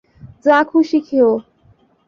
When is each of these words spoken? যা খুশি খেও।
যা 0.45 0.57
খুশি 0.63 0.99
খেও। 1.07 1.31